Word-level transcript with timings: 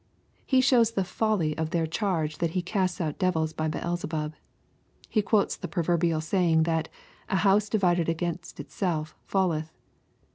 He 0.47 0.61
shows 0.61 0.93
the 0.93 1.03
folly 1.03 1.55
of 1.59 1.69
their 1.69 1.85
charge 1.85 2.39
that 2.39 2.49
He 2.57 2.63
cast 2.63 2.99
out 2.99 3.19
devils 3.19 3.53
by 3.53 3.67
Beelzebub. 3.67 4.33
He 5.09 5.21
quotes 5.21 5.55
the 5.55 5.67
proverbial 5.67 6.21
saying 6.21 6.63
that" 6.63 6.89
a 7.29 7.35
house 7.35 7.69
divided 7.69 8.09
against 8.09 8.59
itself 8.59 9.15
falleth. 9.27 9.71